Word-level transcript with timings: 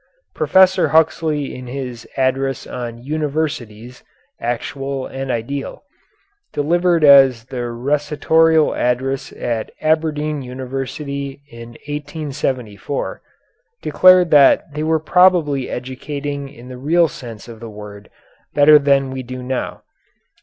Professor 0.33 0.87
Huxley 0.87 1.53
in 1.53 1.67
his 1.67 2.07
address 2.17 2.65
on 2.65 3.03
"Universities, 3.03 4.03
Actual 4.39 5.05
and 5.05 5.29
Ideal," 5.29 5.83
delivered 6.53 7.03
as 7.03 7.45
the 7.45 7.57
Rectorial 7.69 8.75
Address 8.75 9.31
at 9.33 9.69
Aberdeen 9.79 10.41
University 10.41 11.43
in 11.51 11.73
1874, 11.87 13.21
declared 13.83 14.31
that 14.31 14.73
they 14.73 14.81
were 14.81 14.99
probably 14.99 15.69
educating 15.69 16.49
in 16.49 16.67
the 16.67 16.79
real 16.79 17.07
sense 17.07 17.47
of 17.47 17.59
the 17.59 17.69
word 17.69 18.09
better 18.55 18.79
than 18.79 19.11
we 19.11 19.21
do 19.21 19.43
now. 19.43 19.83